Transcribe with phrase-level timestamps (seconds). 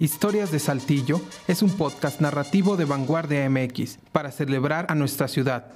[0.00, 5.72] Historias de Saltillo es un podcast narrativo de Vanguardia MX para celebrar a nuestra ciudad.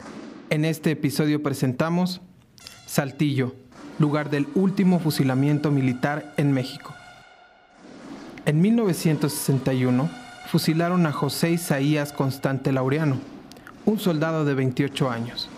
[0.49, 2.21] En este episodio presentamos
[2.87, 3.53] Saltillo,
[3.99, 6.95] lugar del último fusilamiento militar en México.
[8.47, 10.09] En 1961
[10.47, 13.17] fusilaron a José Isaías Constante Laureano,
[13.87, 15.49] un soldado de 28 años.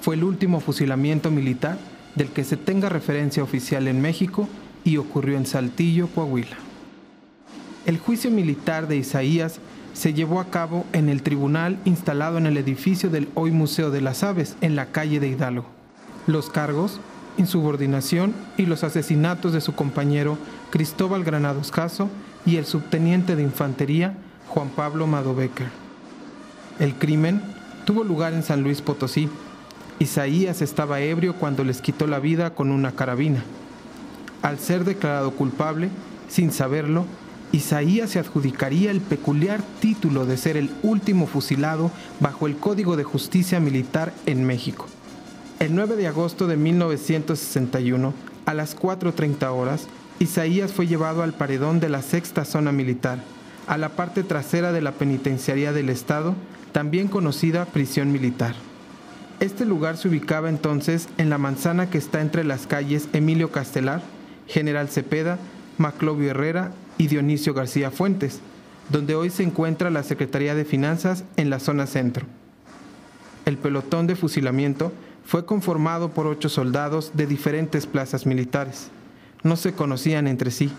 [0.00, 1.78] Fue el último fusilamiento militar
[2.16, 4.48] del que se tenga referencia oficial en México
[4.82, 6.67] y ocurrió en Saltillo, Coahuila.
[7.88, 9.60] El juicio militar de Isaías
[9.94, 14.02] se llevó a cabo en el tribunal instalado en el edificio del hoy Museo de
[14.02, 15.64] las Aves, en la calle de Hidalgo.
[16.26, 17.00] Los cargos,
[17.38, 20.36] insubordinación y los asesinatos de su compañero
[20.68, 22.10] Cristóbal Granados Caso
[22.44, 24.18] y el subteniente de infantería
[24.48, 25.68] Juan Pablo Madobecker.
[26.78, 27.40] El crimen
[27.86, 29.30] tuvo lugar en San Luis Potosí.
[29.98, 33.42] Isaías estaba ebrio cuando les quitó la vida con una carabina.
[34.42, 35.88] Al ser declarado culpable,
[36.28, 37.06] sin saberlo,
[37.50, 41.90] Isaías se adjudicaría el peculiar título de ser el último fusilado
[42.20, 44.86] bajo el Código de Justicia Militar en México.
[45.58, 48.12] El 9 de agosto de 1961,
[48.44, 53.18] a las 4.30 horas, Isaías fue llevado al paredón de la sexta zona militar,
[53.66, 56.34] a la parte trasera de la penitenciaría del Estado,
[56.72, 58.54] también conocida prisión militar.
[59.40, 64.02] Este lugar se ubicaba entonces en la manzana que está entre las calles Emilio Castelar,
[64.46, 65.38] General Cepeda,
[65.78, 68.40] Maclovio Herrera y Dionisio García Fuentes,
[68.90, 72.26] donde hoy se encuentra la Secretaría de Finanzas en la zona centro.
[73.46, 74.92] El pelotón de fusilamiento
[75.24, 78.88] fue conformado por ocho soldados de diferentes plazas militares.
[79.42, 80.70] No se conocían entre sí,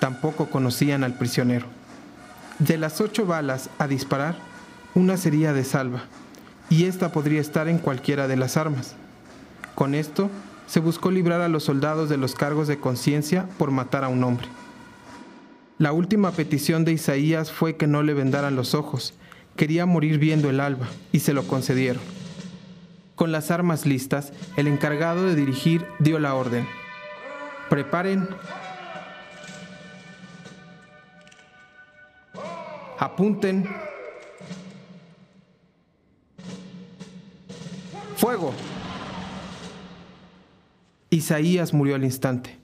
[0.00, 1.66] tampoco conocían al prisionero.
[2.58, 4.36] De las ocho balas a disparar,
[4.94, 6.04] una sería de salva,
[6.70, 8.94] y esta podría estar en cualquiera de las armas.
[9.74, 10.30] Con esto,
[10.66, 14.24] se buscó librar a los soldados de los cargos de conciencia por matar a un
[14.24, 14.46] hombre.
[15.82, 19.14] La última petición de Isaías fue que no le vendaran los ojos.
[19.56, 22.00] Quería morir viendo el alba, y se lo concedieron.
[23.16, 26.68] Con las armas listas, el encargado de dirigir dio la orden.
[27.68, 28.28] Preparen.
[33.00, 33.68] Apunten.
[38.14, 38.54] Fuego.
[41.10, 42.61] Isaías murió al instante.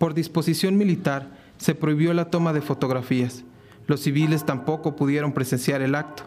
[0.00, 1.28] Por disposición militar,
[1.58, 3.44] se prohibió la toma de fotografías.
[3.86, 6.22] Los civiles tampoco pudieron presenciar el acto.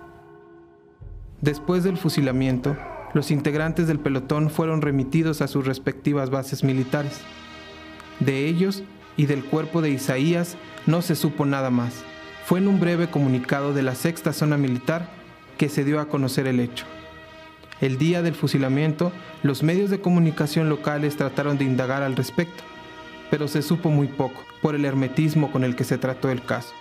[1.42, 2.78] Después del fusilamiento,
[3.16, 7.20] los integrantes del pelotón fueron remitidos a sus respectivas bases militares.
[8.20, 8.84] De ellos
[9.18, 12.04] y del cuerpo de Isaías no se supo nada más.
[12.46, 15.10] Fue en un breve comunicado de la sexta zona militar
[15.58, 16.86] que se dio a conocer el hecho.
[17.82, 22.64] El día del fusilamiento, los medios de comunicación locales trataron de indagar al respecto,
[23.34, 26.72] pero se supo muy poco por el hermetismo con el que se trató el caso.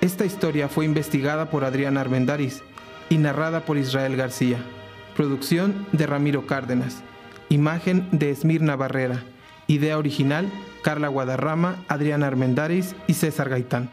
[0.00, 2.64] Esta historia fue investigada por Adrián Armendáriz
[3.08, 4.58] y narrada por Israel García.
[5.14, 7.04] Producción de Ramiro Cárdenas.
[7.48, 9.22] Imagen de Esmirna Barrera.
[9.68, 10.50] Idea original
[10.82, 13.90] Carla Guadarrama, Adrián Armendáriz y César Gaitán.